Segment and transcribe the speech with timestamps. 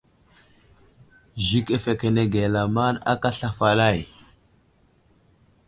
[1.47, 3.99] Zik afəkenege lamaŋd aka asla falay.